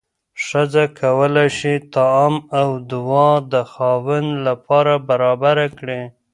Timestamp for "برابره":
5.09-5.67